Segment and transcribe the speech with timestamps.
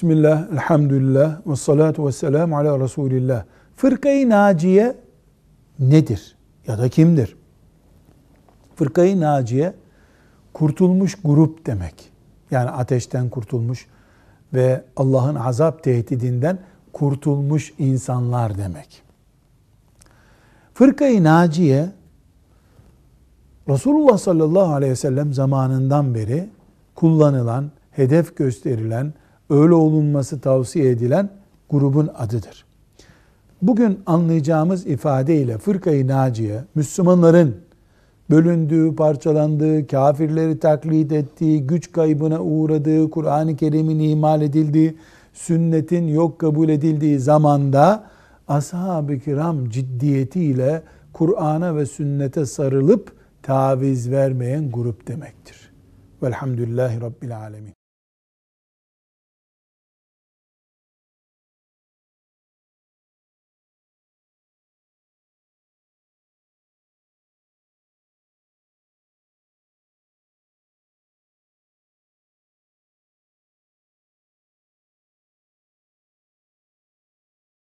[0.00, 3.44] Bismillah, elhamdülillah, ve salatu ve selamu ala Resulillah.
[3.76, 4.96] Fırkayı naciye
[5.78, 6.36] nedir?
[6.66, 7.36] Ya da kimdir?
[8.76, 9.74] Fırkayı naciye,
[10.52, 12.12] kurtulmuş grup demek.
[12.50, 13.86] Yani ateşten kurtulmuş
[14.54, 16.58] ve Allah'ın azap tehdidinden
[16.92, 19.02] kurtulmuş insanlar demek.
[20.74, 21.90] Fırkayı naciye,
[23.68, 26.50] Resulullah sallallahu aleyhi ve sellem zamanından beri
[26.94, 29.14] kullanılan, hedef gösterilen,
[29.50, 31.30] öyle olunması tavsiye edilen
[31.70, 32.64] grubun adıdır.
[33.62, 37.56] Bugün anlayacağımız ifadeyle fırkayı naciye, Müslümanların
[38.30, 44.96] bölündüğü, parçalandığı, kafirleri taklit ettiği, güç kaybına uğradığı, Kur'an-ı Kerim'in ihmal edildiği,
[45.32, 48.04] sünnetin yok kabul edildiği zamanda
[48.48, 50.82] ashab-ı kiram ciddiyetiyle
[51.12, 55.70] Kur'an'a ve sünnete sarılıp taviz vermeyen grup demektir.
[56.22, 57.72] Velhamdülillahi Rabbil Alemin.